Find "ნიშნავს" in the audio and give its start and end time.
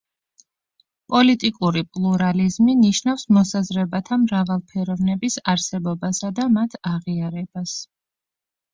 2.81-3.27